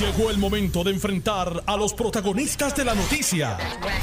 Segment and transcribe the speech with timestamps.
[0.00, 3.56] Llegó el momento de enfrentar a los protagonistas de la noticia.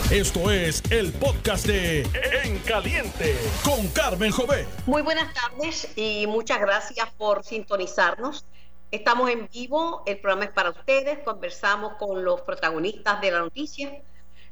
[0.09, 2.01] Esto es el podcast de
[2.43, 4.65] En Caliente con Carmen Jové.
[4.87, 8.43] Muy buenas tardes y muchas gracias por sintonizarnos.
[8.89, 14.01] Estamos en vivo, el programa es para ustedes, conversamos con los protagonistas de la noticia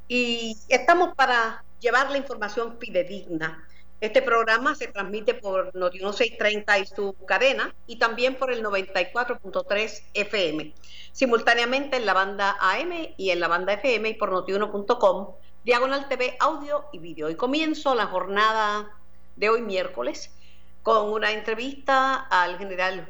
[0.07, 3.67] y estamos para llevar la información fidedigna
[4.01, 10.03] este programa se transmite por Noti 630 y su cadena y también por el 94.3
[10.15, 10.73] FM.
[11.11, 16.35] Simultáneamente en la banda AM y en la banda FM y por notiuno.com, Diagonal TV,
[16.39, 17.29] audio y vídeo.
[17.29, 18.91] Y comienzo la jornada
[19.35, 20.35] de hoy miércoles
[20.81, 23.07] con una entrevista al general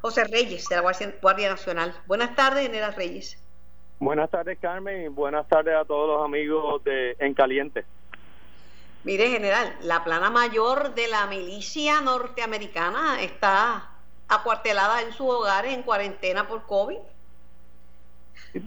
[0.00, 0.82] José Reyes de la
[1.20, 1.94] Guardia Nacional.
[2.06, 3.38] Buenas tardes, general Reyes.
[3.98, 7.84] Buenas tardes, Carmen, y buenas tardes a todos los amigos de En Caliente.
[9.02, 13.88] Mire, general, la plana mayor de la milicia norteamericana está
[14.28, 16.98] acuartelada en su hogar en cuarentena por COVID.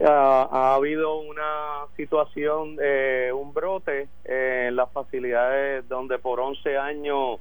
[0.04, 7.40] Ha, habido una situación, de un brote en las facilidades donde por 11 años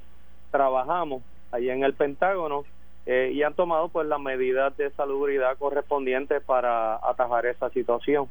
[0.51, 2.63] trabajamos, allí en el Pentágono,
[3.05, 8.29] eh, y han tomado pues las medidas de salubridad correspondientes para atajar esa situación.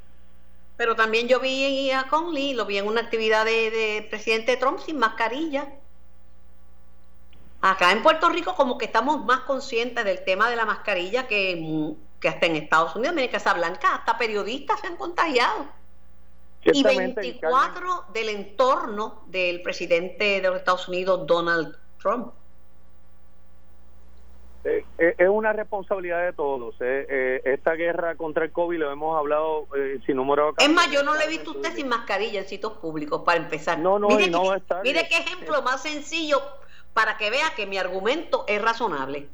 [0.77, 4.98] Pero también yo vi a Conley, lo vi en una actividad de, presidente Trump sin
[4.98, 5.69] mascarilla.
[7.61, 11.95] Acá en Puerto Rico como que estamos más conscientes del tema de la mascarilla que,
[12.19, 13.14] que hasta en Estados Unidos.
[13.14, 15.67] Miren, Casa Blanca, hasta periodistas se han contagiado.
[16.64, 22.33] Y 24 del entorno del presidente de los Estados Unidos, Donald Trump.
[24.64, 26.77] Eh, eh, es una responsabilidad de todos.
[26.80, 29.66] Eh, esta guerra contra el COVID lo hemos hablado
[30.06, 32.46] sin número de Es más, yo no le he visto a usted sin mascarilla en
[32.46, 33.78] sitios públicos, para empezar.
[33.78, 34.42] No, no, mire, no
[34.84, 36.40] mire qué ejemplo más sencillo
[36.94, 39.27] para que vea que mi argumento es razonable.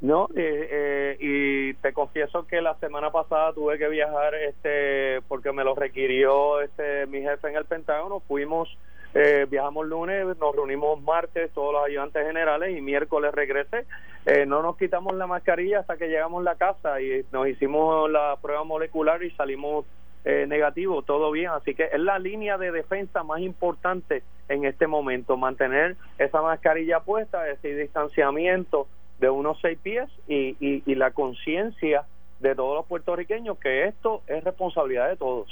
[0.00, 5.76] No, y te confieso que la semana pasada tuve que viajar este porque me lo
[5.76, 8.18] requirió este mi jefe en el Pentágono.
[8.26, 8.76] Fuimos
[9.14, 13.84] eh, viajamos lunes, nos reunimos martes, todos los ayudantes generales, y miércoles regresé.
[14.24, 18.10] Eh, no nos quitamos la mascarilla hasta que llegamos a la casa y nos hicimos
[18.10, 19.84] la prueba molecular y salimos
[20.24, 21.50] eh, negativo, todo bien.
[21.50, 27.00] Así que es la línea de defensa más importante en este momento, mantener esa mascarilla
[27.00, 28.86] puesta, ese distanciamiento
[29.18, 32.04] de unos seis pies y, y, y la conciencia
[32.40, 35.48] de todos los puertorriqueños que esto es responsabilidad de todos.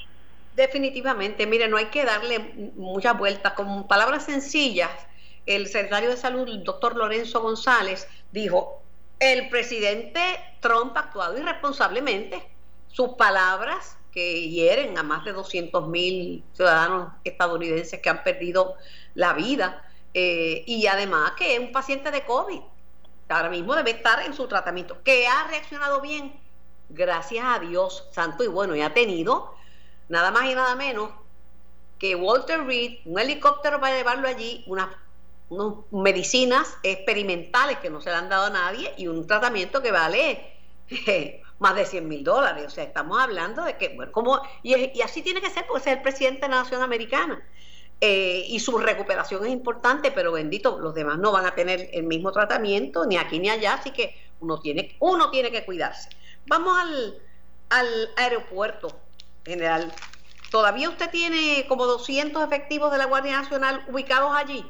[0.55, 2.39] Definitivamente, mire, no hay que darle
[2.77, 3.53] muchas vueltas.
[3.55, 4.91] Con palabras sencillas,
[5.47, 8.83] el secretario de Salud, el doctor Lorenzo González, dijo,
[9.19, 10.21] el presidente
[10.61, 12.43] Trump ha actuado irresponsablemente.
[12.89, 18.75] Sus palabras que hieren a más de 200 mil ciudadanos estadounidenses que han perdido
[19.15, 19.85] la vida
[20.15, 22.61] eh, y además que es un paciente de COVID.
[23.29, 26.35] Ahora mismo debe estar en su tratamiento, que ha reaccionado bien,
[26.89, 29.55] gracias a Dios santo y bueno, y ha tenido
[30.11, 31.11] nada más y nada menos
[31.99, 34.89] que Walter Reed, un helicóptero para llevarlo allí, unas,
[35.91, 40.55] medicinas experimentales que no se le han dado a nadie y un tratamiento que vale
[41.59, 42.67] más de 100 mil dólares.
[42.67, 45.97] O sea, estamos hablando de que, bueno, como, y, así tiene que ser porque es
[45.97, 47.43] el presidente de la nación americana.
[48.01, 52.05] Eh, y su recuperación es importante, pero bendito, los demás no van a tener el
[52.05, 56.09] mismo tratamiento, ni aquí ni allá, así que uno tiene, uno tiene que cuidarse.
[56.47, 56.79] Vamos
[57.69, 58.89] al aeropuerto
[59.45, 59.93] general.
[60.51, 64.65] ¿Todavía usted tiene como 200 efectivos de la Guardia Nacional ubicados allí?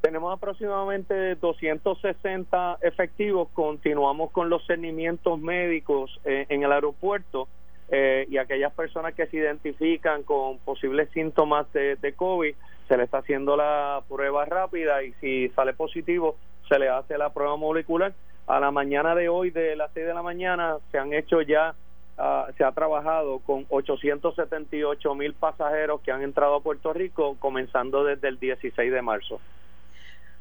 [0.00, 3.48] Tenemos aproximadamente 260 efectivos.
[3.54, 7.48] Continuamos con los cernimientos médicos eh, en el aeropuerto
[7.88, 12.54] eh, y aquellas personas que se identifican con posibles síntomas de, COVID,
[12.88, 16.36] se le está haciendo la prueba rápida y si sale positivo,
[16.68, 18.12] se le hace la prueba molecular.
[18.48, 21.74] A la mañana de hoy, de las 6 de la mañana, se han hecho ya
[22.18, 28.04] Ah, se ha trabajado con 878 mil pasajeros que han entrado a Puerto Rico comenzando
[28.04, 29.38] desde el 16 de marzo.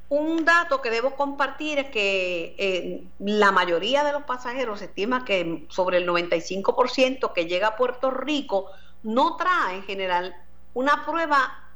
[0.07, 5.25] Un dato que debo compartir es que eh, la mayoría de los pasajeros se estima
[5.25, 8.71] que sobre el 95% que llega a Puerto Rico
[9.03, 10.33] no trae en general
[10.75, 11.71] una prueba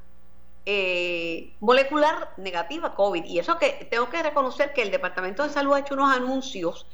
[0.65, 3.25] eh, molecular negativa COVID.
[3.25, 6.85] Y eso que tengo que reconocer que el Departamento de Salud ha hecho unos anuncios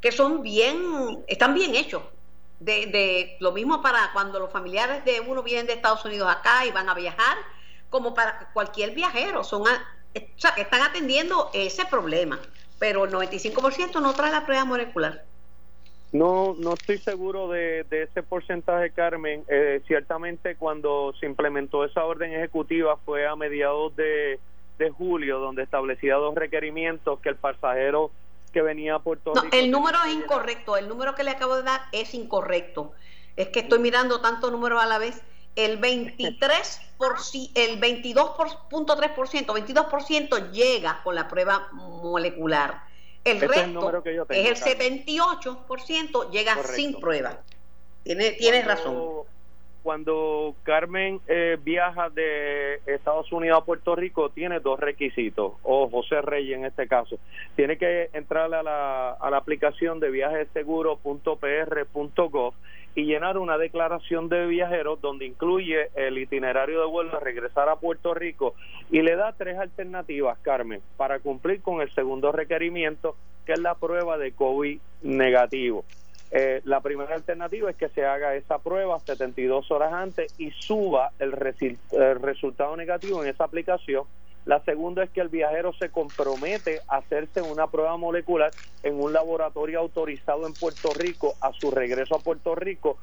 [0.00, 2.02] que son bien, están bien hechos
[2.60, 6.66] de, de, lo mismo para cuando los familiares de uno vienen de Estados Unidos acá
[6.66, 7.36] y van a viajar,
[7.90, 9.66] como para cualquier viajero, son o
[10.36, 12.38] sea, que están atendiendo ese problema,
[12.78, 15.24] pero el 95% no trae la prueba molecular.
[16.10, 19.44] No, no estoy seguro de, ese porcentaje, Carmen.
[19.48, 24.40] Eh, ciertamente cuando se implementó esa orden ejecutiva fue a mediados de,
[24.78, 28.10] de julio, donde establecía dos requerimientos que el pasajero
[28.50, 29.56] que venía a Puerto no, Rico.
[29.56, 32.92] El número es incorrecto, el número que le acabo de dar es incorrecto.
[33.36, 35.22] Es que estoy mirando tantos números a la vez.
[35.56, 37.16] El 23 por
[37.54, 42.82] el 22.3%, 22% llega con la prueba molecular.
[43.24, 47.40] El resto es, el 78% llega sin prueba.
[48.04, 49.26] Tiene, tienes razón
[49.88, 56.20] cuando Carmen eh, viaja de Estados Unidos a Puerto Rico, tiene dos requisitos, o José
[56.20, 57.18] Reyes en este caso.
[57.56, 62.52] Tiene que entrar a la, a la aplicación de viajeseguro.pr.gov
[62.96, 67.76] y llenar una declaración de viajeros donde incluye el itinerario de vuelo a regresar a
[67.76, 68.56] Puerto Rico
[68.90, 73.74] y le da tres alternativas, Carmen, para cumplir con el segundo requerimiento, que es la
[73.74, 75.86] prueba de COVID negativo.
[76.30, 81.12] Eh, la primera alternativa es que se haga esa prueba 72 horas antes y suba
[81.18, 84.04] el, resultado negativo en esa aplicación.
[84.44, 88.50] La segunda es que el viajero se compromete a hacerse una prueba molecular
[88.82, 92.98] en un laboratorio autorizado en Puerto Rico a su regreso a Puerto Rico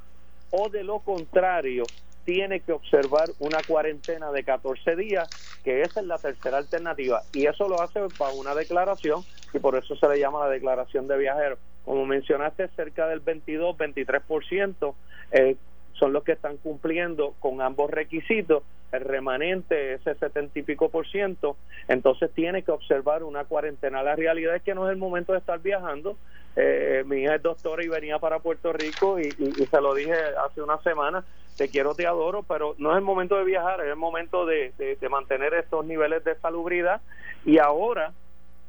[0.52, 1.84] o de lo contrario
[2.26, 5.30] tiene que observar una cuarentena de 14 días,
[5.64, 7.22] que esa es la tercera alternativa.
[7.34, 9.24] Y eso lo hace para una declaración
[9.54, 11.60] y por eso se le llama la declaración de viajero.
[11.86, 14.96] Como mencionaste, cerca del 22, 23%
[15.32, 15.56] eh,
[15.94, 18.64] son los que están cumpliendo con ambos requisitos.
[18.92, 24.04] El remanente, ese 70 y pico por ciento, entonces tiene que observar una cuarentena.
[24.04, 26.18] La realidad es que no es el momento de estar viajando.
[26.56, 30.14] Eh, mi hija es doctora y venía para Puerto Rico y, se lo dije
[30.46, 31.26] hace una semana,
[31.58, 34.72] te quiero, te adoro, pero no es el momento de viajar, es el momento de
[35.10, 37.02] mantener estos niveles de salubridad
[37.44, 38.14] y ahora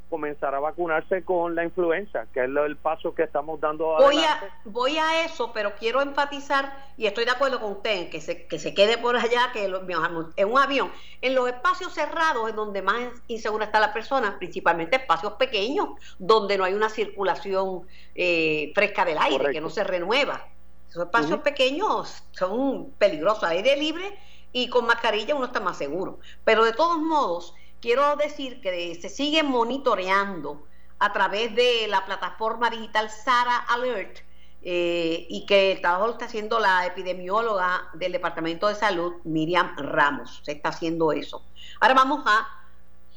[0.08, 4.60] comenzar a vacunarse con la influenza, que es el paso que estamos dando voy A,
[4.64, 8.58] voy a eso, pero quiero enfatizar, y estoy de acuerdo con usted, que se, que
[8.58, 13.08] se quede por allá, que en un avión, en los espacios cerrados es donde más
[13.26, 15.88] insegura está la persona, principalmente espacios pequeños,
[16.18, 20.46] donde no hay una circulación eh, fresca del aire, que no se renueva.
[20.88, 24.16] Esos espacios pequeños son peligrosos, aire libre
[24.52, 26.20] y con mascarilla uno está más seguro.
[26.44, 30.66] Pero de todos modos, quiero decir que se sigue monitoreando
[30.98, 34.18] a través de la plataforma digital Sara Alert
[34.62, 39.76] eh, y que el trabajo lo está haciendo la epidemióloga del Departamento de Salud, Miriam
[39.76, 40.40] Ramos.
[40.42, 41.44] Se está haciendo eso.
[41.80, 42.48] Ahora vamos a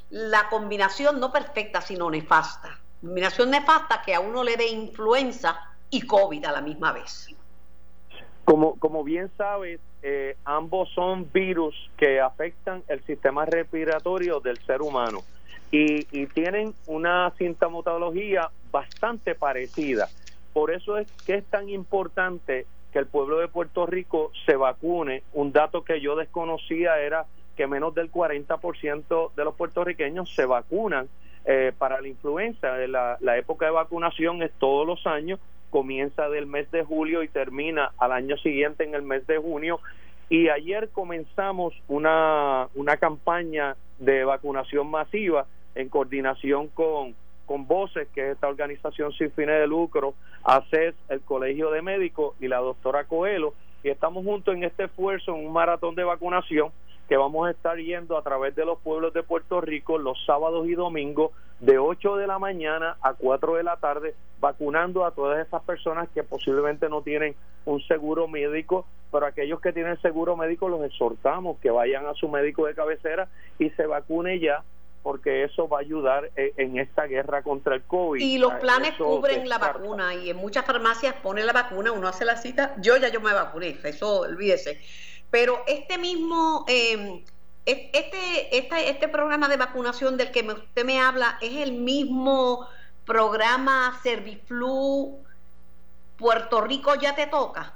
[0.09, 2.79] la combinación no perfecta, sino nefasta.
[3.01, 5.59] Combinación nefasta que a uno le dé influenza
[5.89, 7.27] y COVID a la misma vez.
[8.45, 14.81] Como, como bien sabes, eh, ambos son virus que afectan el sistema respiratorio del ser
[14.81, 15.23] humano
[15.71, 20.07] y, tienen una sintomatología bastante parecida.
[20.53, 25.23] Por eso es que es tan importante que el pueblo de Puerto Rico se vacune.
[25.33, 27.25] Un dato que yo desconocía era
[27.55, 31.07] que menos del 40% de los puertorriqueños se vacunan
[31.45, 32.77] eh, para la influenza.
[32.87, 37.27] La, la época de vacunación es todos los años comienza del mes de julio y
[37.27, 39.79] termina al año siguiente en el mes de junio.
[40.29, 45.45] Y ayer comenzamos una, una campaña de vacunación masiva
[45.75, 50.13] en coordinación con, con Voces, que es esta organización sin fines de lucro,
[50.43, 55.35] ACES, el Colegio de Médicos y la doctora Coelho, y estamos juntos en este esfuerzo,
[55.35, 56.71] en un maratón de vacunación
[57.07, 60.67] que vamos a estar yendo a través de los pueblos de Puerto Rico los sábados
[60.67, 65.45] y domingos de 8 de la mañana a 4 de la tarde, vacunando a todas
[65.45, 67.35] esas personas que posiblemente no tienen
[67.65, 72.29] un seguro médico, pero aquellos que tienen seguro médico los exhortamos que vayan a su
[72.29, 74.63] médico de cabecera y se vacune ya
[75.01, 78.21] porque eso va a ayudar eh, en esta guerra contra el COVID.
[78.21, 82.25] Y los planes cubren la vacuna y en muchas farmacias ponen la vacuna, uno hace
[82.25, 84.79] la cita, yo ya yo me vacuné, eso olvídese
[85.29, 87.23] pero este mismo, eh,
[87.71, 92.67] este, este, este programa de vacunación del que usted me habla es el mismo
[93.05, 95.19] programa Serviflu
[96.17, 97.73] Puerto Rico ya te toca.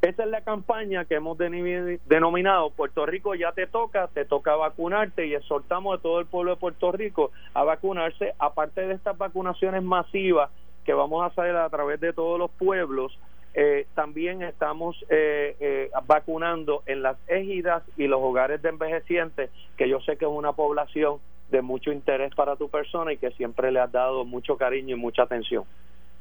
[0.00, 5.26] Esa es la campaña que hemos denominado Puerto Rico ya te toca, te toca vacunarte
[5.26, 9.82] y exhortamos a todo el pueblo de Puerto Rico a vacunarse, aparte de estas vacunaciones
[9.82, 10.50] masivas
[10.84, 13.16] que vamos a hacer a través de todos los pueblos,
[13.54, 19.88] eh, también estamos eh, eh, vacunando en las égidas y los hogares de envejecientes, que
[19.88, 21.18] yo sé que es una población
[21.50, 24.98] de mucho interés para tu persona y que siempre le has dado mucho cariño y
[24.98, 25.64] mucha atención.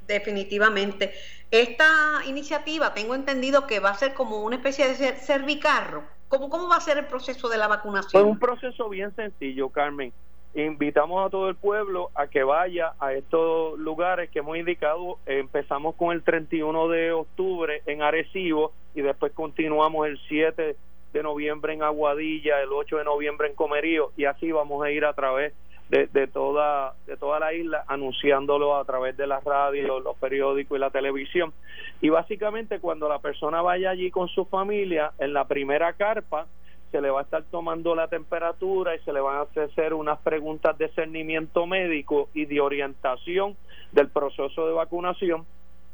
[0.07, 1.13] Definitivamente.
[1.49, 1.85] Esta
[2.27, 6.03] iniciativa, tengo entendido que va a ser como una especie de servicarro.
[6.27, 8.23] ¿Cómo, cómo va a ser el proceso de la vacunación?
[8.23, 10.11] Es un proceso bien sencillo, Carmen
[10.55, 15.17] invitamos a todo el pueblo a que vaya a estos lugares que hemos indicado.
[15.25, 20.75] Empezamos con el 31 de octubre en Arecibo y después continuamos el 7
[21.13, 25.05] de noviembre en Aguadilla, el 8 de noviembre en Comerío y así vamos a ir
[25.05, 25.53] a través
[25.89, 30.77] de, de, toda, de toda la isla, anunciándolo a través de la radio, los periódicos
[30.77, 31.53] y la televisión.
[31.99, 36.47] Y básicamente cuando la persona vaya allí con su familia, en la primera carpa,
[36.91, 40.19] se le va a estar tomando la temperatura y se le van a hacer unas
[40.19, 43.55] preguntas de cernimiento médico y de orientación
[43.93, 45.45] del proceso de vacunación.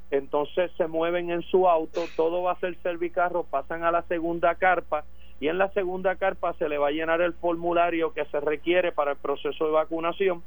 [0.09, 4.55] Entonces se mueven en su auto, todo va a ser servicarro, pasan a la segunda
[4.55, 5.03] carpa
[5.39, 8.91] y en la segunda carpa se le va a llenar el formulario que se requiere
[8.91, 10.41] para el proceso de vacunación,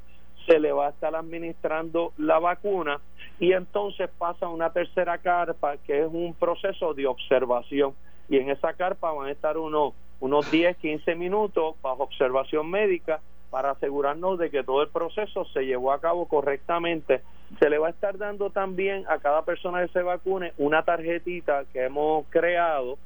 [0.47, 3.01] se le va a estar administrando la vacuna
[3.39, 7.95] y entonces pasa a una tercera carpa que es un proceso de observación
[8.29, 13.21] y en esa carpa van a estar unos unos 10, 15 minutos bajo observación médica
[13.51, 17.23] para asegurarnos de que todo el proceso se llevó a cabo correctamente.
[17.59, 21.65] Se le va a estar dando también a cada persona que se vacune una tarjetita
[21.73, 22.97] que hemos creado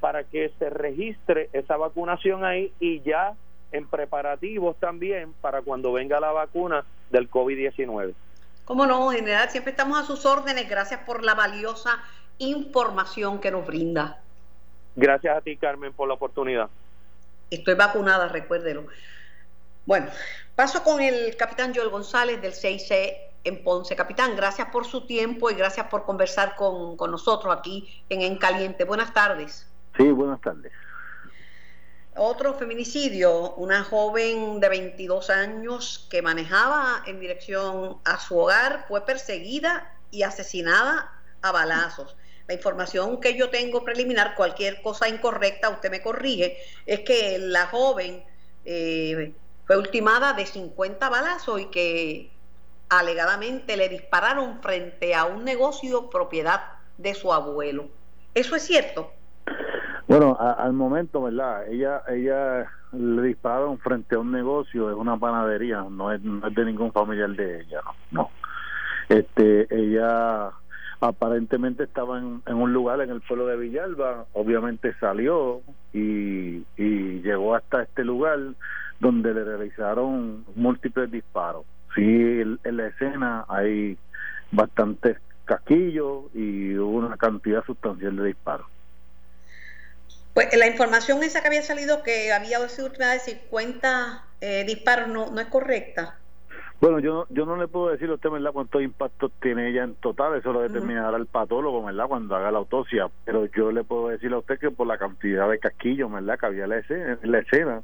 [0.00, 3.34] para que se registre esa vacunación ahí y ya
[3.70, 8.12] en preparativos también para cuando venga la vacuna del COVID-19.
[8.64, 10.68] Cómo no, general, siempre estamos a sus órdenes.
[10.68, 12.02] Gracias por la valiosa
[12.38, 14.21] información que nos brinda.
[14.96, 16.68] Gracias a ti, Carmen, por la oportunidad.
[17.50, 18.86] Estoy vacunada, recuérdelo.
[19.84, 20.06] Bueno,
[20.54, 23.96] paso con el capitán Joel González del 6C en Ponce.
[23.96, 28.38] Capitán, gracias por su tiempo y gracias por conversar con, con nosotros aquí en En
[28.38, 28.84] Caliente.
[28.84, 29.66] Buenas tardes.
[29.96, 30.72] Sí, buenas tardes.
[32.14, 39.06] Otro feminicidio, una joven de 22 años que manejaba en dirección a su hogar fue
[39.06, 42.14] perseguida y asesinada a balazos.
[42.48, 46.56] La información que yo tengo preliminar, cualquier cosa incorrecta, usted me corrige,
[46.86, 48.22] es que la joven
[48.64, 49.32] eh,
[49.66, 52.30] fue ultimada de 50 balazos y que
[52.88, 56.60] alegadamente le dispararon frente a un negocio propiedad
[56.98, 57.86] de su abuelo.
[58.34, 59.12] ¿Eso es cierto?
[60.06, 61.66] Bueno, al momento, ¿verdad?
[61.68, 66.54] Ella, ella le dispararon frente a un negocio, es una panadería, no es, no es
[66.54, 67.80] de ningún familiar de ella,
[68.10, 68.22] no.
[68.22, 68.30] no.
[69.08, 70.50] Este, ella
[71.02, 75.60] aparentemente estaba en, un lugar en el pueblo de Villalba, obviamente salió
[75.92, 76.64] y,
[77.22, 78.38] llegó hasta este lugar
[79.00, 81.64] donde le realizaron múltiples disparos.
[81.94, 83.98] Sí, en, la escena hay
[84.52, 88.66] bastantes casquillos y una cantidad sustancial de disparos.
[90.34, 95.30] Pues la información esa que había salido que había sido de 50 eh, disparos no,
[95.30, 96.18] no es correcta.
[96.82, 99.94] Bueno, yo, yo no le puedo decir a usted, ¿verdad?, cuántos impactos tiene ella en
[99.94, 104.08] total, eso lo determinará el patólogo, ¿verdad?, cuando haga la autopsia, pero yo le puedo
[104.08, 107.18] decir a usted que por la cantidad de casquillos, ¿verdad?, que había en la escena,
[107.22, 107.82] la escena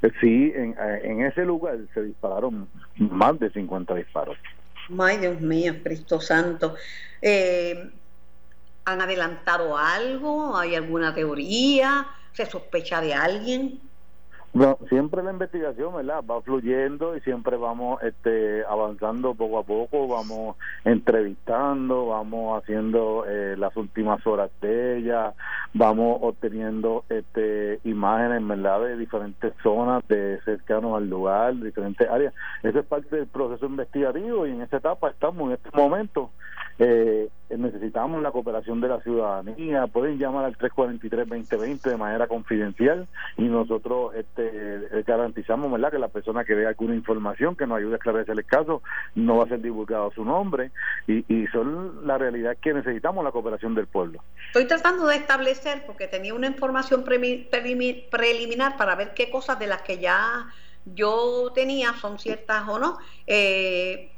[0.00, 4.38] eh, sí, en, eh, en ese lugar se dispararon más de 50 disparos.
[4.96, 6.76] Ay, Dios mío, Cristo Santo.
[7.20, 7.90] Eh,
[8.84, 10.56] ¿Han adelantado algo?
[10.56, 12.06] ¿Hay alguna teoría?
[12.32, 13.80] ¿Se sospecha de alguien?
[14.56, 16.24] No, siempre la investigación, ¿verdad?
[16.24, 23.54] Va fluyendo y siempre vamos este, avanzando poco a poco, vamos entrevistando, vamos haciendo eh,
[23.58, 25.34] las últimas horas de ella,
[25.74, 28.80] vamos obteniendo este, imágenes, ¿verdad?
[28.80, 32.32] De diferentes zonas, de cercanos al lugar, diferentes áreas.
[32.62, 36.30] Eso es parte del proceso investigativo y en esta etapa estamos en este momento.
[36.78, 43.06] Eh, necesitamos la cooperación de la ciudadanía, pueden llamar al 343-2020 de manera confidencial
[43.38, 45.92] y nosotros este, garantizamos ¿verdad?
[45.92, 48.82] que la persona que dé alguna información que nos ayude a esclarecer el caso
[49.14, 50.70] no va a ser divulgado su nombre
[51.06, 54.22] y, y son la realidad que necesitamos la cooperación del pueblo.
[54.48, 59.82] Estoy tratando de establecer, porque tenía una información preliminar para ver qué cosas de las
[59.82, 60.46] que ya
[60.84, 62.98] yo tenía son ciertas o no.
[63.26, 64.12] Eh,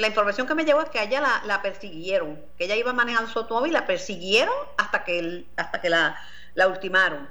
[0.00, 3.30] la información que me llegó es que a ella la, persiguieron, que ella iba manejando
[3.30, 6.16] su automóvil, la persiguieron hasta que hasta que la,
[6.54, 7.28] la ultimaron.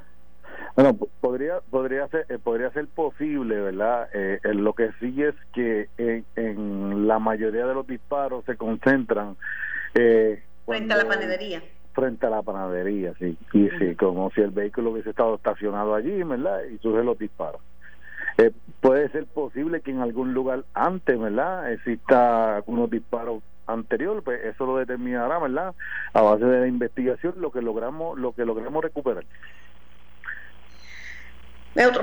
[0.76, 4.08] Bueno, podría podría ser eh, podría ser posible, ¿verdad?
[4.14, 9.36] Eh, lo que sí es que en, la mayoría de los disparos se concentran
[9.96, 11.64] eh, frente a la panadería.
[11.94, 13.36] Frente a la panadería, sí.
[13.52, 16.62] Y sí, como si el vehículo hubiese estado estacionado allí, ¿verdad?
[16.72, 17.62] Y surgen los disparos.
[18.40, 21.74] Eh, puede ser posible que en algún lugar antes, ¿verdad?
[21.74, 25.76] Exista algunos disparos anteriores, pues eso lo determinará, ¿verdad?
[26.14, 29.26] A base de la investigación lo que logramos lo que logramos recuperar.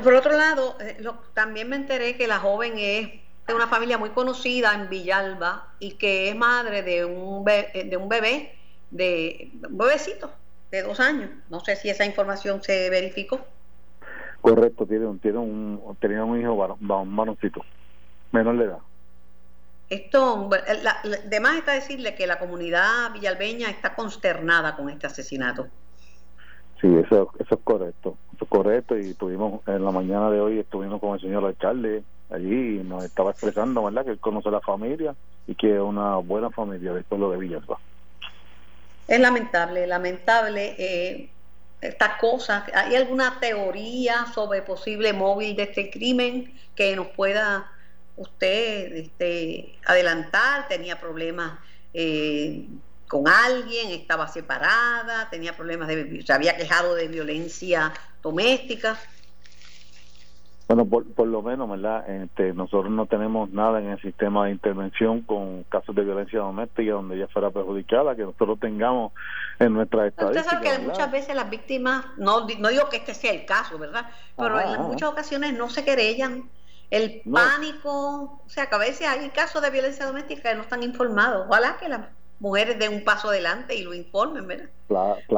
[0.03, 1.03] Por otro lado, eh,
[1.33, 3.09] también me enteré que la joven es
[3.47, 7.97] de una familia muy conocida en Villalba y que es madre de un, eh, de
[7.97, 8.59] un bebé,
[8.91, 10.31] de un bebecito
[10.71, 11.31] de dos años.
[11.49, 13.47] No sé si esa información se verificó.
[14.47, 17.63] Correcto, tiene, tiene un, tenía un hijo varón, un varoncito,
[18.31, 18.79] menor de edad.
[19.91, 20.49] Esto,
[20.85, 25.67] la, demás está decirle que la comunidad villalbeña está consternada con este asesinato.
[26.81, 30.61] Sí, eso, eso es correcto, eso es correcto y tuvimos en la mañana de hoy
[30.61, 34.05] estuvimos con el señor alcalde allí nos estaba expresando, ¿verdad?
[34.05, 35.17] Que él conoce a la familia
[35.49, 37.81] y que es una buena familia del pueblo de Villalba.
[39.09, 41.31] Es lamentable, lamentable eh,
[41.81, 42.65] estas cosas.
[42.75, 47.71] ¿Hay alguna teoría sobre posible móvil de este crimen que nos pueda
[48.17, 50.69] usted este, adelantar?
[50.69, 51.59] ¿Tenía problemas
[51.95, 52.67] eh,
[53.09, 53.91] con alguien?
[53.91, 55.29] ¿Estaba separada?
[55.31, 56.23] ¿Tenía problemas de...
[56.27, 57.93] se había quejado de violencia
[58.23, 58.99] doméstica?
[60.69, 62.09] Bueno, por, por lo menos, ¿verdad?
[62.11, 66.91] Este, nosotros no tenemos nada en el sistema de intervención con casos de violencia doméstica
[66.91, 69.13] donde ella fuera perjudicada, que nosotros tengamos
[69.61, 70.41] en nuestra estadística.
[70.41, 73.79] Usted sabe que muchas veces las víctimas, no, no digo que este sea el caso,
[73.79, 74.11] ¿verdad?
[74.37, 76.51] Pero en muchas ocasiones no se querellan.
[76.91, 80.83] El pánico, o sea, que a veces hay casos de violencia doméstica que no están
[80.83, 81.47] informados.
[81.49, 82.01] Ojalá que las
[82.41, 84.69] mujeres den un paso adelante y lo informen, ¿verdad?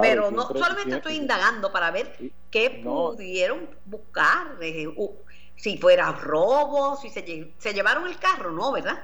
[0.00, 2.12] Pero no solamente estoy indagando para ver
[2.50, 4.88] qué pudieron buscar, eh,
[5.56, 8.72] si fuera robo, si se, se llevaron el carro, ¿no?
[8.72, 8.98] ¿Verdad?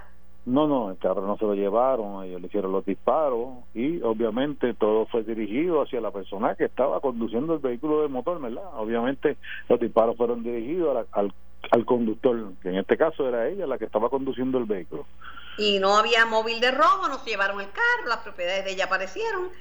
[0.47, 4.75] No, no, el carro no se lo llevaron, ellos le hicieron los disparos y obviamente
[4.75, 8.65] todo fue dirigido hacia la persona que estaba conduciendo el vehículo de motor, ¿verdad?
[8.77, 9.39] Obviamente
[9.71, 11.33] los disparos fueron dirigidos al,
[11.71, 15.07] al conductor, que en este caso era ella la que estaba conduciendo el vehículo.
[15.57, 18.87] Y no había móvil de robo, no se llevaron el carro, las propiedades de ella
[18.87, 19.53] aparecieron.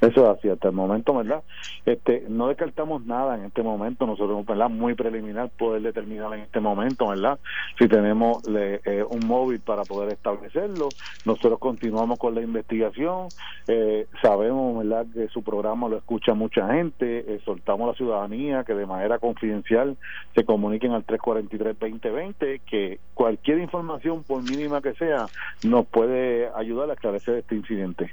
[0.00, 1.42] Eso es así, hasta el momento, ¿verdad?
[1.86, 4.68] Este, no descartamos nada en este momento, nosotros, ¿verdad?
[4.68, 7.38] Muy preliminar poder determinar en este momento, ¿verdad?
[7.78, 10.90] Si tenemos eh, un móvil para poder establecerlo,
[11.24, 13.28] nosotros continuamos con la investigación,
[13.68, 15.06] eh, sabemos, ¿verdad?
[15.14, 19.18] Que su programa lo escucha mucha gente, eh, soltamos a la ciudadanía que de manera
[19.18, 19.96] confidencial
[20.34, 25.26] se comuniquen al 343-2020, que cualquier información, por mínima que sea,
[25.62, 28.12] nos puede ayudar a esclarecer este incidente.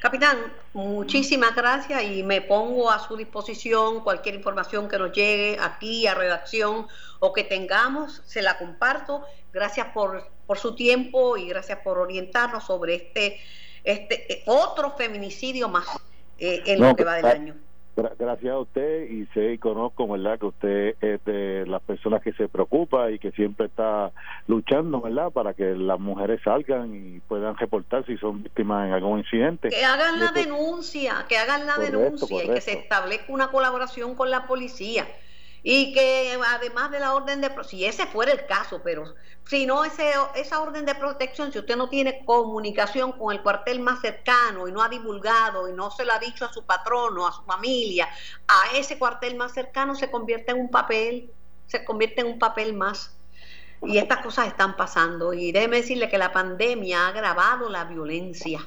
[0.00, 0.38] Capitán,
[0.72, 6.14] muchísimas gracias y me pongo a su disposición cualquier información que nos llegue aquí a
[6.14, 6.88] redacción
[7.18, 9.22] o que tengamos, se la comparto.
[9.52, 13.40] Gracias por, por su tiempo y gracias por orientarnos sobre este,
[13.84, 15.86] este eh, otro feminicidio más
[16.38, 20.38] eh, en lo que va del año gracias a usted y sé y conozco, ¿verdad?,
[20.38, 24.12] que usted es de las personas que se preocupa y que siempre está
[24.46, 29.18] luchando, ¿verdad?, para que las mujeres salgan y puedan reportar si son víctimas en algún
[29.18, 29.68] incidente.
[29.68, 34.30] Que hagan la denuncia, que hagan la denuncia y que se establezca una colaboración con
[34.30, 35.06] la policía
[35.62, 39.14] y que además de la orden de si ese fuera el caso, pero
[39.46, 43.80] si no ese, esa orden de protección, si usted no tiene comunicación con el cuartel
[43.80, 47.26] más cercano y no ha divulgado y no se lo ha dicho a su patrono,
[47.26, 48.08] a su familia,
[48.48, 51.30] a ese cuartel más cercano se convierte en un papel,
[51.66, 53.14] se convierte en un papel más.
[53.82, 55.32] Y estas cosas están pasando.
[55.32, 58.60] Y déjeme decirle que la pandemia ha agravado la violencia.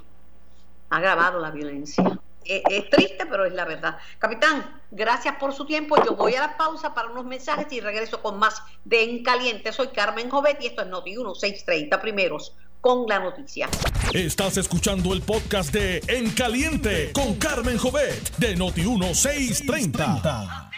[0.89, 2.03] Ha agravado la violencia.
[2.45, 3.97] Eh, es, triste, pero es la verdad.
[4.19, 5.95] Capitán, gracias por su tiempo.
[6.03, 9.71] Yo voy a la pausa para unos mensajes y regreso con más de En Caliente.
[9.71, 13.69] Soy Carmen Jovet y esto es Noti 1630 primeros con la noticia.
[14.13, 20.69] Estás escuchando el podcast de En Caliente con Carmen Jovet de Noti 1630.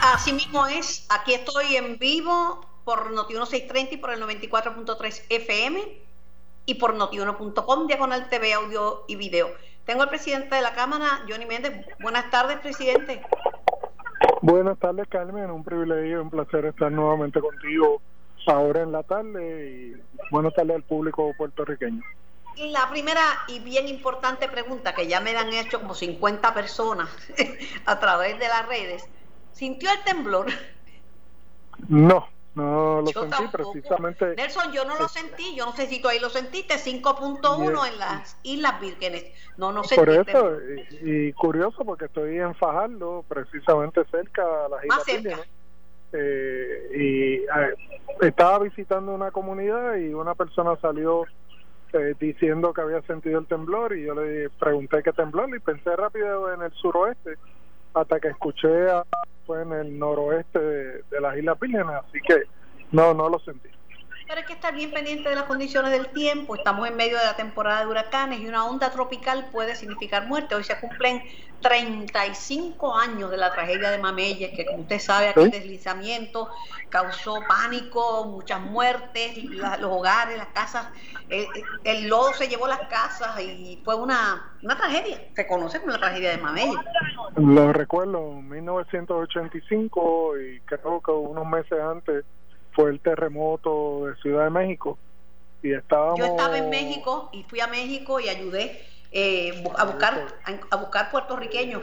[0.00, 5.82] Así mismo es, aquí estoy en vivo por Noti 1630 y por el 94.3 FM
[6.66, 9.50] y por notiuno.com diagonal TV, audio y video.
[9.84, 11.86] Tengo al presidente de la Cámara, Johnny Méndez.
[12.00, 13.22] Buenas tardes, presidente.
[14.42, 15.50] Buenas tardes, Carmen.
[15.50, 18.00] Un privilegio, un placer estar nuevamente contigo
[18.46, 22.02] ahora en la tarde y buenas tardes al público puertorriqueño.
[22.56, 27.08] La primera y bien importante pregunta que ya me han hecho como 50 personas
[27.86, 29.08] a través de las redes.
[29.52, 30.46] ¿Sintió el temblor?
[31.88, 34.34] No, no lo sentí precisamente.
[34.34, 37.98] Nelson, yo no lo sentí, yo no sé si tú ahí lo sentiste, 5.1 en
[37.98, 39.26] las Islas Vírgenes.
[39.56, 40.04] No, no sentí.
[40.04, 40.58] Por eso,
[41.02, 45.48] y, curioso porque estoy en Fajardo, precisamente cerca a las Islas Vírgenes.
[46.12, 47.74] Eh, y eh,
[48.20, 51.24] estaba visitando una comunidad y una persona salió
[51.92, 55.94] eh, diciendo que había sentido el temblor y yo le pregunté qué temblor y pensé
[55.94, 57.36] rápido en el suroeste
[57.94, 58.68] hasta que escuché
[59.46, 62.42] fue en el noroeste de, las Islas Vírgenes, así que
[62.92, 63.68] no, no lo sentí.
[64.30, 66.54] Pero hay que estar bien pendiente de las condiciones del tiempo.
[66.54, 70.54] Estamos en medio de la temporada de huracanes y una onda tropical puede significar muerte.
[70.54, 71.20] Hoy se cumplen
[71.60, 76.48] 35 años de la tragedia de Mameyes, que como usted sabe, aquel deslizamiento
[76.90, 80.86] causó pánico, muchas muertes, los hogares, las casas,
[81.82, 85.20] el, lodo se llevó las casas y fue una, una tragedia.
[85.34, 86.78] Se conoce como la tragedia de Mameyes.
[87.34, 92.24] Lo recuerdo, en 1985 y creo que unos meses antes
[92.80, 94.98] fue el terremoto de Ciudad de México
[95.62, 96.18] y estábamos...
[96.18, 100.24] Yo estaba en México y fui a México y ayudé eh, a buscar
[100.70, 101.82] a, buscar puertorriqueños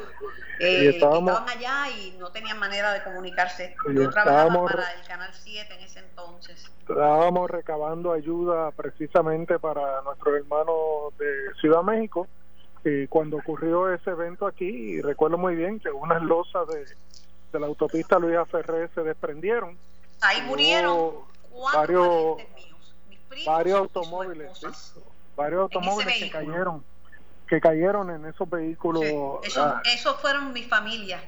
[0.60, 3.76] eh, que estaban allá y no tenían manera de comunicarse.
[3.94, 6.72] Yo trabajaba para el Canal 7 en ese entonces.
[6.88, 12.28] Estábamos recabando ayuda precisamente para nuestros hermanos de Ciudad México.
[12.86, 16.86] Y cuando ocurrió ese evento aquí, recuerdo muy bien que unas losas de,
[17.52, 19.78] de la autopista Luisa Ferré se desprendieron.
[20.22, 21.16] Ahí murieron
[21.74, 22.38] varios,
[23.46, 24.94] varios automóviles,
[25.36, 26.84] varios automóviles que cayeron
[27.48, 29.04] que cayeron en esos vehículos.
[29.44, 29.82] Eso, ah.
[29.86, 31.22] esos fueron mis familias,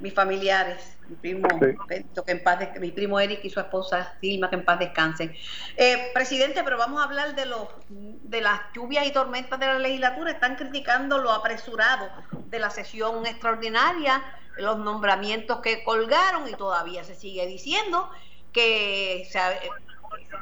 [0.00, 4.56] mis familiares, mi primo, que en paz mi primo Eric y su esposa Silma, que
[4.56, 5.34] en paz descansen.
[5.76, 9.78] Eh, presidente, pero vamos a hablar de los de las lluvias y tormentas de la
[9.78, 10.30] legislatura.
[10.30, 12.08] Están criticando lo apresurado
[12.46, 14.22] de la sesión extraordinaria,
[14.56, 18.10] los nombramientos que colgaron y todavía se sigue diciendo
[18.52, 19.40] que se,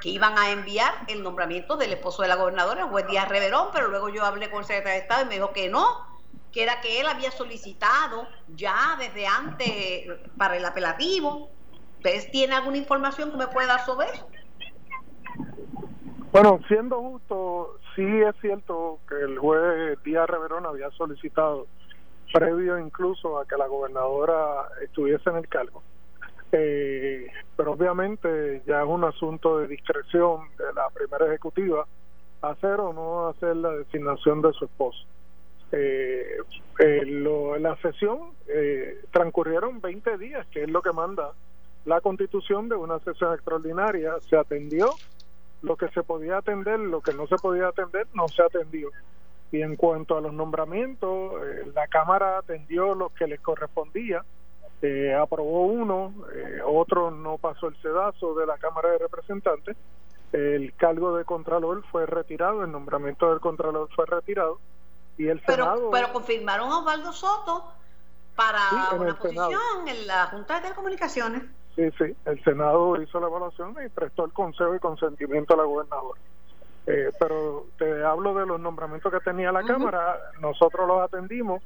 [0.00, 3.88] que iban a enviar el nombramiento del esposo de la gobernadora, Juez Díaz Reverón, pero
[3.88, 5.86] luego yo hablé con el secretario de Estado y me dijo que no,
[6.52, 11.50] que era que él había solicitado ya desde antes para el apelativo.
[11.96, 14.26] ¿Ustedes tienen alguna información que me pueda dar sobre eso?
[16.32, 21.66] Bueno, siendo justo, sí es cierto que el juez Díaz Reverón había solicitado,
[22.32, 25.82] previo incluso a que la gobernadora estuviese en el cargo,
[26.52, 31.86] eh, pero obviamente ya es un asunto de discreción de la primera ejecutiva
[32.42, 35.06] hacer o no hacer la designación de su esposo.
[35.70, 36.36] Eh,
[36.80, 41.32] eh la sesión eh, transcurrieron 20 días, que es lo que manda
[41.84, 44.14] la constitución de una sesión extraordinaria.
[44.28, 44.90] Se atendió
[45.62, 48.90] lo que se podía atender, lo que no se podía atender, no se atendió.
[49.52, 51.32] Y en cuanto a los nombramientos,
[51.74, 54.24] la Cámara atendió lo que les correspondía
[54.82, 59.76] eh, aprobó uno, eh, otro no pasó el sedazo de la Cámara de Representantes,
[60.32, 64.58] el cargo de Contralor fue retirado, el nombramiento del Contralor fue retirado
[65.16, 65.90] y el Senado...
[65.92, 67.64] Pero confirmaron a Osvaldo Soto
[68.34, 68.60] para
[68.98, 71.44] una posición en la Junta de Telecomunicaciones.
[71.76, 75.62] Sí, sí, el Senado hizo la evaluación y prestó el consejo y consentimiento a la
[75.62, 76.20] gobernadora.
[76.86, 81.62] Eh, pero te hablo de los nombramientos que tenía la Cámara, nosotros los atendimos.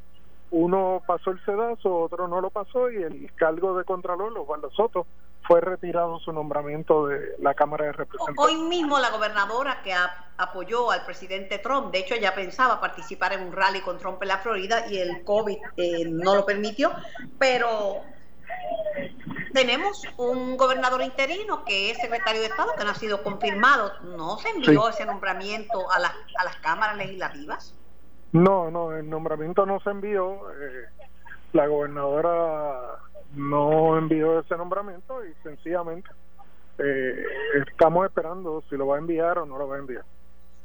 [0.51, 5.07] Uno pasó el sedazo, otro no lo pasó y el cargo de Contralor, Osvaldo Soto,
[5.47, 8.45] fue retirado su nombramiento de la Cámara de Representantes.
[8.45, 9.93] Hoy mismo la gobernadora que
[10.37, 14.29] apoyó al presidente Trump, de hecho ella pensaba participar en un rally con Trump en
[14.29, 16.93] la Florida y el COVID eh, no lo permitió,
[17.39, 18.03] pero
[19.57, 23.91] tenemos un gobernador interino que es secretario de Estado, que no ha sido confirmado.
[24.03, 27.75] ¿No se envió ese nombramiento a, a las cámaras legislativas?
[28.33, 30.43] No, no, el nombramiento no se envió.
[30.61, 30.85] Eh,
[31.55, 32.99] la gobernadora
[33.33, 36.11] no envió ese nombramiento y sencillamente
[36.79, 37.25] eh,
[37.67, 40.05] estamos esperando si lo va a enviar o no lo va a enviar.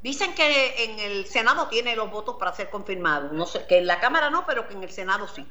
[0.04, 3.32] Dicen que en el Senado tiene los votos para ser confirmado.
[3.32, 5.48] No sé, que en la Cámara no, pero que en el Senado sí.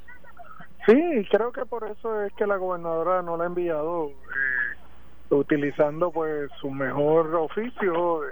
[0.86, 6.10] Sí, creo que por eso es que la gobernadora no la ha enviado, eh, utilizando
[6.10, 8.22] pues su mejor oficio,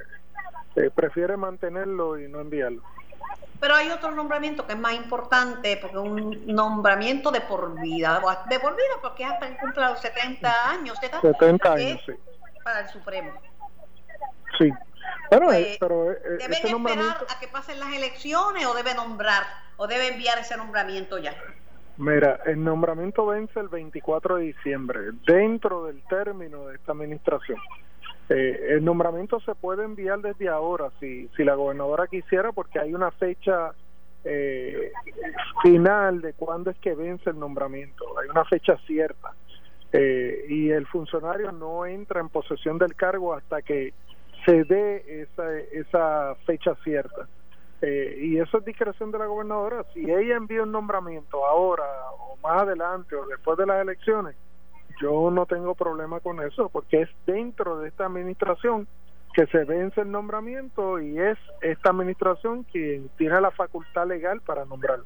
[0.95, 2.83] prefiere mantenerlo y no enviarlo.
[3.61, 8.21] Pero hay otro nombramiento que es más importante, porque es un nombramiento de por vida,
[8.49, 10.99] de por vida, porque hasta que cumpla los 70 años.
[11.01, 12.13] 70 años, sí.
[12.63, 13.33] Para el Supremo.
[14.59, 14.71] Sí.
[15.31, 19.45] Bueno, pues, eh, pero, eh, ¿Deben esperar a que pasen las elecciones o debe nombrar,
[19.77, 21.35] o debe enviar ese nombramiento ya?
[21.99, 27.59] Mira, el nombramiento vence el 24 de diciembre, dentro del término de esta administración.
[28.29, 32.95] Eh, el nombramiento se puede enviar desde ahora, si, si la gobernadora quisiera, porque hay
[32.95, 33.73] una fecha
[34.25, 34.93] eh,
[35.63, 39.33] final de cuándo es que vence el nombramiento, hay una fecha cierta.
[39.93, 43.93] Eh, y el funcionario no entra en posesión del cargo hasta que
[44.45, 47.27] se dé esa, esa fecha cierta.
[47.87, 49.85] Y eso es discreción de la gobernadora.
[49.95, 51.85] Si ella envía un nombramiento ahora
[52.19, 54.35] o más adelante o después de las elecciones,
[55.01, 58.89] yo no tengo problema con eso porque es dentro de esta administración
[59.33, 64.65] que se vence el nombramiento y es esta administración quien tiene la facultad legal para
[64.65, 65.05] nombrarlo.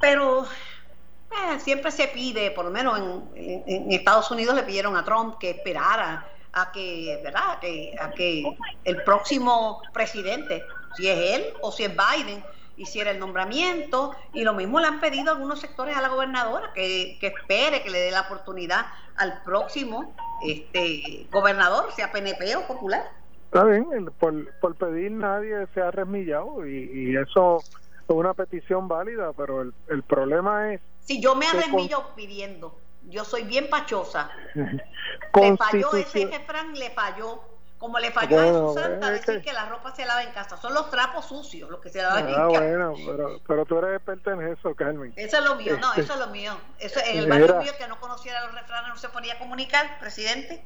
[0.00, 2.98] Pero eh, siempre se pide, por lo menos
[3.34, 7.58] en, Estados Unidos le pidieron a Trump que esperara a que, ¿verdad?
[8.00, 8.44] a que
[8.84, 10.64] el próximo presidente,
[10.96, 12.42] si es él o si es Biden,
[12.78, 17.18] hiciera el nombramiento y lo mismo le han pedido algunos sectores a la gobernadora que,
[17.20, 23.02] espere que le dé la oportunidad al próximo este gobernador, sea PNP o popular.
[23.46, 27.70] Está bien, por, pedir nadie se ha resmillado y, eso es
[28.06, 30.80] una petición válida, pero el, problema es...
[31.00, 34.30] Si yo me arremillo pidiendo, yo soy bien pachosa.
[34.54, 37.42] le falló ese Frank, le falló
[37.78, 39.52] Como le falló a Jesús Santa decir que...
[39.52, 40.56] la ropa se lava en casa.
[40.56, 42.48] Son los trapos sucios los que se lavan ah, en casa.
[42.48, 45.12] bueno, pero, pero tú eres experta en eso, Carmen.
[45.14, 46.52] Eso es lo mío, no, este, eso es lo mío.
[46.80, 50.64] Eso, en el barrio mío que no conociera los refranes no se podía comunicar, presidente.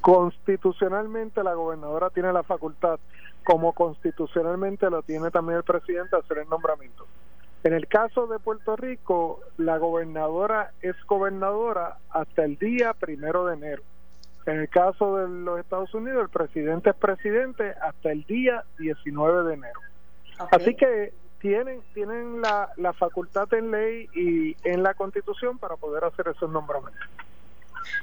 [0.00, 3.00] Constitucionalmente la gobernadora tiene la facultad,
[3.42, 7.06] como constitucionalmente lo tiene también el presidente, hacer el nombramiento.
[7.64, 13.54] En el caso de Puerto Rico, la gobernadora es gobernadora hasta el día primero de
[13.54, 13.82] enero
[14.48, 19.48] en el caso de los Estados Unidos, el presidente es presidente hasta el día 19
[19.48, 19.80] de enero.
[20.50, 26.04] Así que tienen tienen la, la facultad en ley y en la Constitución para poder
[26.04, 27.06] hacer esos nombramientos.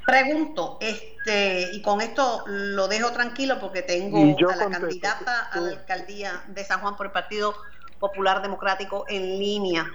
[0.05, 4.17] Pregunto, este, y con esto lo dejo tranquilo porque tengo
[4.49, 7.55] a la candidata a la alcaldía de San Juan por el Partido
[7.99, 9.85] Popular Democrático en línea.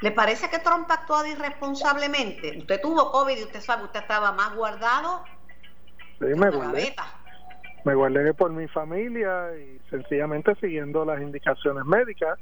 [0.00, 2.58] ¿Le parece que Trump ha actuado irresponsablemente?
[2.58, 5.24] Usted tuvo COVID y usted sabe, usted estaba más guardado
[6.18, 6.94] Sí, me guardé.
[7.84, 12.38] Me guardé por mi familia y sencillamente siguiendo las indicaciones médicas.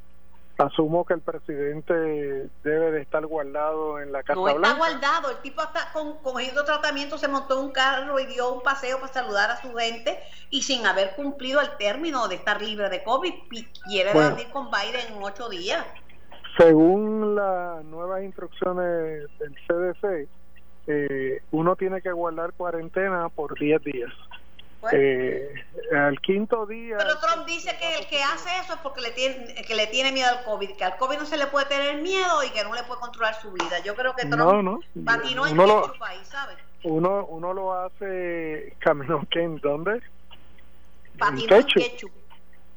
[0.56, 1.92] Asumo que el presidente
[2.62, 6.64] debe de estar guardado en la Casa No está guardado, el tipo está con, cogiendo
[6.64, 10.16] tratamiento, se montó un carro y dio un paseo para saludar a su gente
[10.50, 13.34] y sin haber cumplido el término de estar libre de COVID,
[13.84, 15.84] quiere bueno, con Biden en ocho días.
[16.56, 20.28] Según las nuevas instrucciones del CDC,
[20.86, 24.12] eh, uno tiene que guardar cuarentena por 10 días.
[24.92, 25.54] Eh,
[25.96, 26.96] al quinto día.
[26.98, 30.12] Pero Trump dice que el que hace eso es porque le tiene, que le tiene
[30.12, 32.74] miedo al COVID, que al COVID no se le puede tener miedo y que no
[32.74, 33.78] le puede controlar su vida.
[33.82, 34.80] Yo creo que Trump no, no.
[35.04, 36.58] patinó en lo, país, ¿sabes?
[36.82, 40.02] Uno, uno lo hace, caminó en dónde?
[41.18, 42.12] Patinó en ketchup.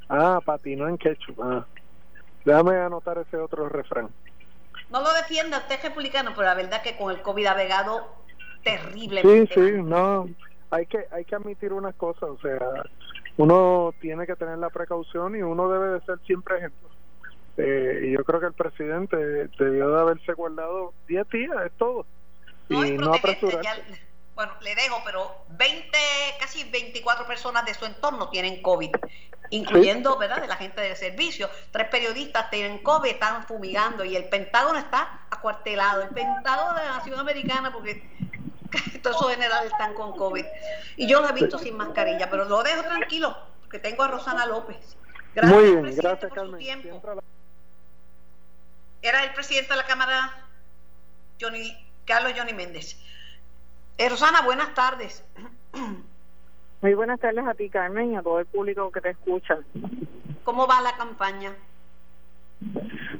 [0.08, 1.41] Ah, patinó en ketchup.
[1.41, 1.65] Ah.
[2.46, 4.10] Déjame anotar ese otro refrán.
[4.89, 8.15] No lo defienda usted republicano, pero la verdad que con el COVID ha vegado
[8.63, 9.54] terriblemente.
[9.54, 10.30] Sí, sí, no.
[10.69, 12.60] Hay que, hay que admitir una cosa, o sea,
[13.38, 16.89] uno tiene que tener la precaución y uno debe de ser siempre ejemplo.
[17.58, 19.17] Eh, y yo creo que el presidente
[19.58, 22.06] debió de haberse guardado 10 días, es todo.
[22.69, 24.07] No, y, no apresurarse.
[24.38, 25.97] Bueno, le dejo, pero 20,
[26.39, 28.91] casi 24 personas de su entorno tienen COVID
[29.50, 31.50] incluyendo, ¿verdad?, de la gente del servicio.
[31.71, 36.04] Tres periodistas tienen COVID, están fumigando y el Pentágono está acuartelado.
[36.04, 38.04] El Pentágono de la Nación Americana, porque
[39.02, 40.45] todos esos generales están con COVID.
[40.97, 44.45] Y yo lo he visto sin mascarilla, pero lo dejo tranquilo, porque tengo a Rosana
[44.45, 44.97] López.
[45.34, 47.02] Gracias, Muy bien, gracias, por Su tiempo.
[49.02, 50.45] Era el presidente de la Cámara,
[51.39, 52.97] Johnny, Carlos Johnny Méndez.
[53.98, 55.26] Eh, Rosana, buenas tardes.
[56.82, 59.58] Muy buenas tardes a ti, Carmen, y a todo el público que te escucha.
[60.44, 61.56] ¿Cómo va la campaña?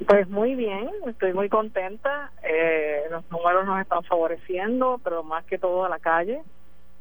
[0.06, 2.30] Pues muy bien, estoy muy contenta.
[2.42, 6.42] Eh, los números nos están favoreciendo, pero más que todo a la calle.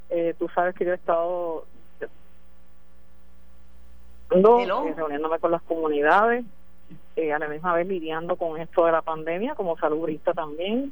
[0.10, 1.66] Eh, tú sabes que yo he estado
[2.02, 2.08] eh,
[4.96, 6.44] reuniéndome con las comunidades,
[7.16, 10.92] a la misma vez lidiando con esto de la pandemia como salubrista también.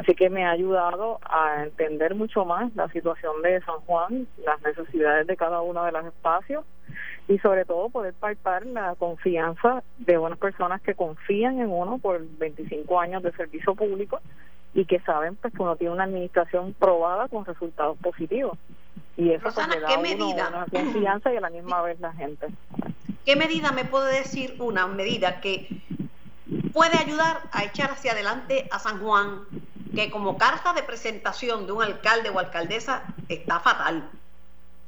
[0.00, 4.62] Así que me ha ayudado a entender mucho más la situación de San Juan, las
[4.62, 6.64] necesidades de cada uno de los espacios
[7.28, 12.18] y sobre todo poder palpar la confianza de unas personas que confían en uno por
[12.38, 14.20] 25 años de servicio público
[14.72, 18.56] y que saben pues que uno tiene una administración probada con resultados positivos.
[19.18, 22.46] Y eso pues, le da uno una confianza y a la misma vez la gente.
[23.26, 25.68] ¿Qué medida me puede decir una medida que
[26.72, 29.40] puede ayudar a echar hacia adelante a San Juan
[29.94, 34.08] que como carta de presentación de un alcalde o alcaldesa está fatal.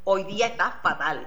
[0.04, 1.26] Hoy día está fatal.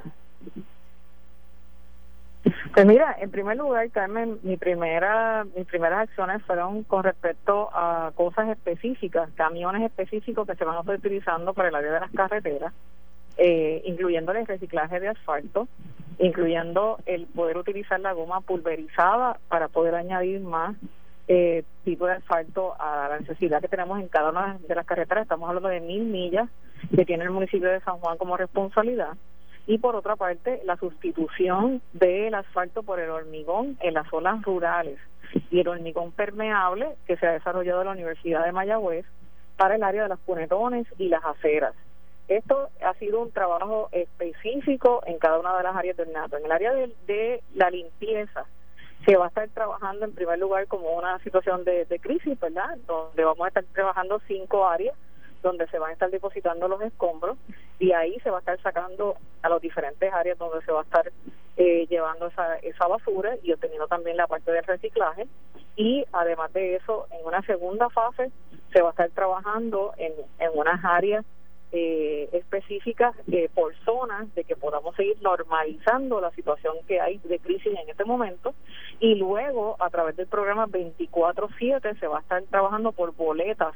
[2.73, 8.11] Pues mira, en primer lugar, Carmen, mi primera, mis primeras acciones fueron con respecto a
[8.15, 12.11] cosas específicas, camiones específicos que se van a estar utilizando para el área de las
[12.11, 12.73] carreteras,
[13.37, 15.67] eh, incluyendo el reciclaje de asfalto,
[16.19, 20.75] incluyendo el poder utilizar la goma pulverizada para poder añadir más
[21.27, 25.23] eh, tipo de asfalto a la necesidad que tenemos en cada una de las carreteras.
[25.23, 26.49] Estamos hablando de mil millas
[26.95, 29.13] que tiene el municipio de San Juan como responsabilidad.
[29.67, 34.99] Y por otra parte, la sustitución del asfalto por el hormigón en las zonas rurales
[35.49, 39.05] y el hormigón permeable que se ha desarrollado la Universidad de Mayagüez
[39.57, 41.73] para el área de las cunetones y las aceras.
[42.27, 46.37] Esto ha sido un trabajo específico en cada una de las áreas del NATO.
[46.37, 48.45] En el área de la limpieza,
[49.05, 52.77] se va a estar trabajando en primer lugar como una situación de, crisis, ¿verdad?
[52.87, 54.95] Donde vamos a estar trabajando cinco áreas
[55.43, 57.37] donde se van a estar depositando los escombros
[57.77, 60.83] y ahí se va a estar sacando a las diferentes áreas donde se va a
[60.83, 61.11] estar
[61.57, 65.27] eh, llevando esa, esa basura y obteniendo también la parte del reciclaje
[65.75, 68.31] y además de eso en una segunda fase
[68.73, 71.23] se va a estar trabajando en, en unas áreas
[71.77, 77.39] eh, específicas eh, por zonas de que podamos seguir normalizando la situación que hay de
[77.39, 78.53] crisis en este momento
[79.01, 83.75] y luego a través del programa 24/7 se va a estar trabajando por boletas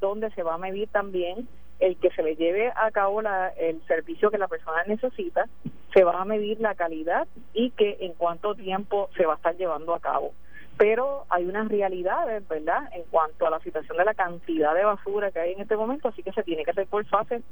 [0.00, 1.46] donde se va a medir también
[1.80, 5.46] el que se le lleve a cabo la, el servicio que la persona necesita,
[5.92, 9.54] se va a medir la calidad y que en cuánto tiempo se va a estar
[9.56, 10.32] llevando a cabo.
[10.76, 15.30] Pero hay unas realidades, ¿verdad?, en cuanto a la situación de la cantidad de basura
[15.30, 17.42] que hay en este momento, así que se tiene que hacer por fase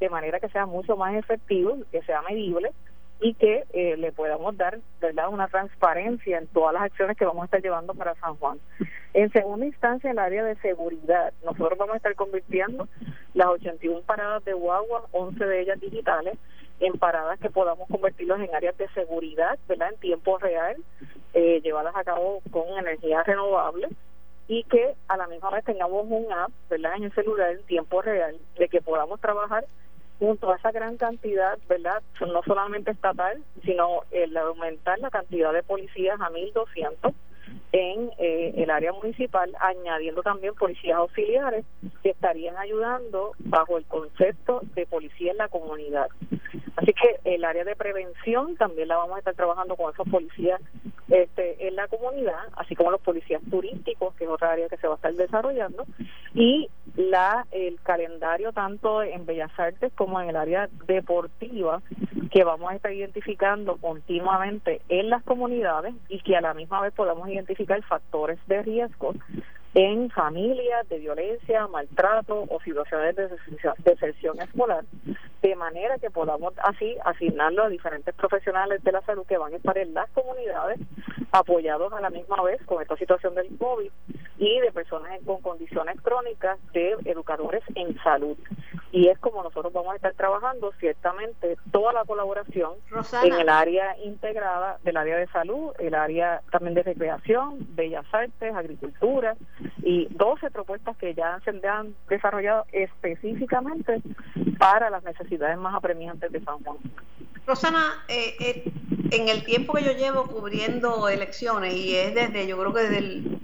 [0.00, 2.72] de manera que sea mucho más efectivo, que sea medible
[3.20, 7.42] y que eh, le podamos dar verdad una transparencia en todas las acciones que vamos
[7.42, 8.58] a estar llevando para San Juan.
[9.12, 11.32] En segunda instancia, el área de seguridad.
[11.44, 12.88] Nosotros vamos a estar convirtiendo
[13.34, 16.38] las 81 paradas de Guagua, 11 de ellas digitales,
[16.80, 19.92] en paradas que podamos convertirlos en áreas de seguridad, ¿verdad?
[19.92, 20.76] En tiempo real,
[21.34, 23.88] eh, llevarlas a cabo con energía renovable
[24.48, 26.96] y que a la misma vez tengamos un app, ¿verdad?
[26.96, 29.64] En el celular en tiempo real, de que podamos trabajar
[30.18, 32.02] junto a esa gran cantidad, ¿verdad?
[32.20, 37.14] No solamente estatal, sino el aumentar la cantidad de policías a 1.200
[37.72, 41.64] en eh, el área municipal, añadiendo también policías auxiliares
[42.02, 46.08] que estarían ayudando bajo el concepto de policía en la comunidad.
[46.76, 50.60] Así que el área de prevención también la vamos a estar trabajando con esos policías
[51.08, 54.86] este, en la comunidad, así como los policías turísticos, que es otra área que se
[54.86, 55.84] va a estar desarrollando,
[56.34, 61.82] y la el calendario tanto en Bellas Artes como en el área deportiva
[62.30, 66.92] que vamos a estar identificando continuamente en las comunidades y que a la misma vez
[66.94, 69.14] podamos identificar factores de riesgo
[69.74, 73.28] en familias de violencia, maltrato o situaciones de
[73.84, 74.84] deserción escolar,
[75.42, 79.56] de manera que podamos así asignarlo a diferentes profesionales de la salud que van a
[79.56, 80.80] estar en las comunidades,
[81.30, 83.90] apoyados a la misma vez con esta situación del COVID
[84.40, 88.38] y de personas con condiciones crónicas de educadores en salud.
[88.90, 92.72] Y es como nosotros vamos a estar trabajando ciertamente toda la colaboración
[93.22, 98.54] en el área integrada del área de salud, el área también de recreación, bellas artes,
[98.54, 99.36] agricultura
[99.82, 104.00] y 12 propuestas que ya se han desarrollado específicamente
[104.58, 106.78] para las necesidades más apremiantes de San Juan.
[107.46, 108.72] Rosana, eh, eh,
[109.10, 112.98] en el tiempo que yo llevo cubriendo elecciones y es desde, yo creo que desde
[112.98, 113.40] el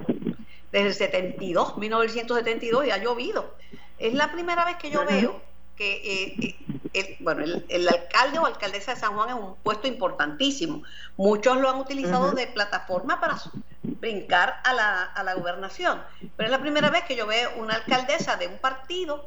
[0.77, 3.55] desde el 72, 1972, y ha llovido.
[3.99, 5.41] Es la primera vez que yo veo
[5.75, 6.57] que eh,
[6.93, 10.83] eh, bueno, el, alcalde o alcaldesa de San Juan es un puesto importantísimo.
[11.17, 13.39] Muchos lo han utilizado de plataforma para
[13.83, 16.03] brincar a la, a la gobernación.
[16.37, 19.25] Pero es la primera vez que yo veo una alcaldesa de un partido,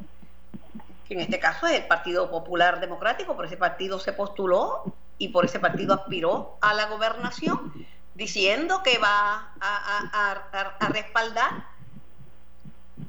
[1.07, 4.83] que en este caso es el Partido Popular Democrático, por ese partido se postuló
[5.17, 7.73] y por ese partido aspiró a la gobernación
[8.19, 11.65] diciendo que va a, respaldar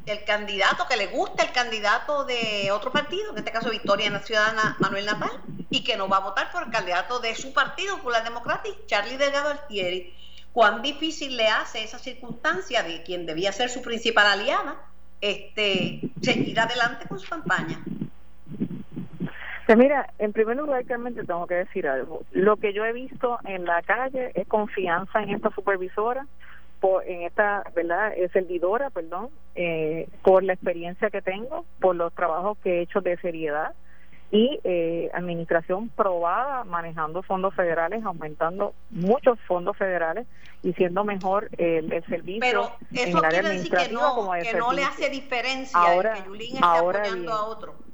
[0.07, 4.77] el candidato, que le gusta el candidato de otro partido, en este caso Victoria Ciudadana
[4.79, 8.13] Manuel Natal, y que no va a votar por el candidato de su partido, por
[8.13, 10.15] la democracia, Charlie Delgado Altieri.
[10.53, 14.77] Cuán difícil le hace esa circunstancia de quien debía ser su principal aliada,
[15.21, 17.83] este, seguir adelante con su campaña.
[19.71, 22.23] Pues mira, en primer lugar, Carmen, te tengo que decir algo.
[22.33, 26.27] Lo que yo he visto en la calle es confianza en esta supervisora,
[26.81, 28.13] por, en esta, ¿verdad?
[28.33, 33.17] servidora, perdón, eh, por la experiencia que tengo, por los trabajos que he hecho de
[33.19, 33.73] seriedad
[34.33, 40.27] y eh, administración probada manejando fondos federales, aumentando muchos fondos federales
[40.65, 44.73] y siendo mejor el, servicio Pero eso en el área decir que no, que no
[44.73, 47.90] le hace diferencia ahora, que Yulín esté apoyando a otro.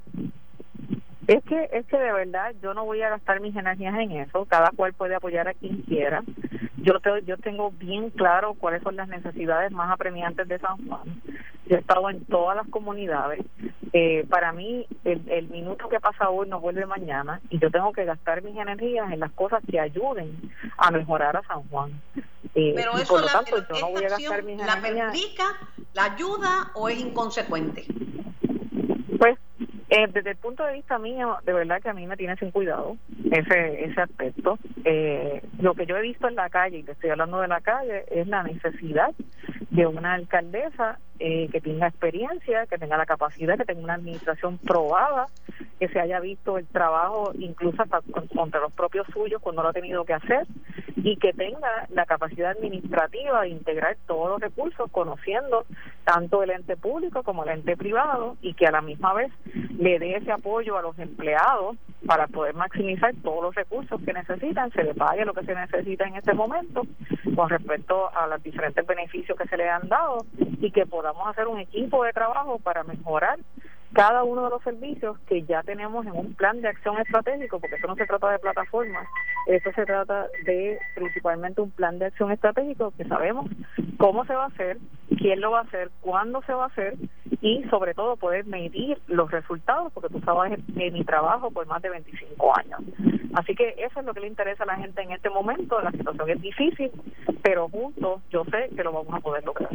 [1.27, 4.45] Es que, es que de verdad yo no voy a gastar mis energías en eso,
[4.45, 6.23] cada cual puede apoyar a quien quiera.
[6.77, 11.21] Yo, te, yo tengo bien claro cuáles son las necesidades más apremiantes de San Juan.
[11.65, 13.43] Yo he estado en todas las comunidades.
[13.91, 18.05] Eh, para mí, el, minuto que pasa hoy no vuelve mañana y yo tengo que
[18.05, 20.33] gastar mis energías en las cosas que ayuden
[20.77, 22.01] a mejorar a San Juan.
[22.55, 25.43] Eh, Pero eso por lo tanto, yo no voy a gastar mis ¿La perjudica,
[25.93, 27.85] la ayuda o es inconsecuente?
[29.89, 32.51] Eh, desde el punto de vista mío, de verdad que a mí me tiene sin
[32.51, 32.97] cuidado
[33.31, 34.59] ese ese aspecto.
[34.83, 37.61] Eh, lo que yo he visto en la calle, y te estoy hablando de la
[37.61, 39.13] calle, es la necesidad
[39.69, 44.57] de una alcaldesa eh, que tenga experiencia, que tenga la capacidad, que tenga una administración
[44.57, 45.27] probada,
[45.79, 48.01] que se haya visto el trabajo incluso hasta
[48.33, 50.47] contra los propios suyos cuando lo ha tenido que hacer
[50.97, 55.65] y que tenga la capacidad administrativa de integrar todos los recursos conociendo
[56.03, 59.31] tanto el ente público como el ente privado y que a la misma vez
[59.77, 61.77] le dé ese apoyo a los empleados
[62.07, 66.05] para poder maximizar todos los recursos que necesitan, se le pague lo que se necesita
[66.07, 66.83] en este momento
[67.35, 71.47] con respecto a los diferentes beneficios que se le han dado y que podamos hacer
[71.47, 73.37] un equipo de trabajo para mejorar
[73.93, 77.77] cada uno de los servicios que ya tenemos en un plan de acción estratégico, porque
[77.77, 79.07] eso no se trata de plataformas,
[79.47, 83.49] esto se trata de principalmente un plan de acción estratégico que sabemos
[83.97, 84.77] cómo se va a hacer,
[85.17, 86.95] quién lo va a hacer, cuándo se va a hacer
[87.41, 91.81] y sobre todo poder medir los resultados, porque tú sabes en mi trabajo por más
[91.81, 92.81] de 25 años.
[93.33, 95.91] Así que eso es lo que le interesa a la gente en este momento, la
[95.91, 96.91] situación es difícil,
[97.43, 99.69] pero juntos yo sé que lo vamos a poder lograr.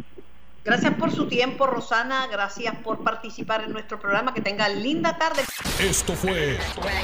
[0.63, 2.27] Gracias por su tiempo, Rosana.
[2.27, 4.33] Gracias por participar en nuestro programa.
[4.33, 5.43] Que tenga linda tarde.
[5.79, 6.57] Esto fue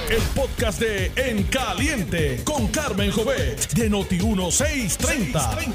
[0.09, 5.73] el podcast de En Caliente con Carmen Jovet de Noti1630.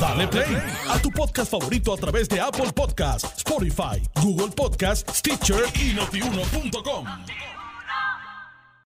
[0.00, 0.56] Dale play
[0.88, 7.57] a tu podcast favorito a través de Apple Podcasts, Spotify, Google Podcasts, Stitcher y notiuno.com.